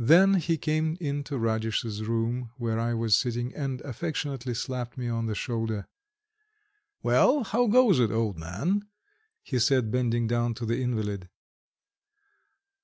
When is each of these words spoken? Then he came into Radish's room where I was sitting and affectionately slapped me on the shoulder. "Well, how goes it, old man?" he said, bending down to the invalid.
Then 0.00 0.34
he 0.40 0.56
came 0.58 0.96
into 1.00 1.38
Radish's 1.38 2.02
room 2.02 2.50
where 2.56 2.80
I 2.80 2.94
was 2.94 3.16
sitting 3.16 3.54
and 3.54 3.80
affectionately 3.82 4.54
slapped 4.54 4.98
me 4.98 5.06
on 5.06 5.26
the 5.26 5.36
shoulder. 5.36 5.86
"Well, 7.00 7.44
how 7.44 7.68
goes 7.68 8.00
it, 8.00 8.10
old 8.10 8.36
man?" 8.36 8.88
he 9.40 9.60
said, 9.60 9.92
bending 9.92 10.26
down 10.26 10.54
to 10.54 10.66
the 10.66 10.80
invalid. 10.82 11.28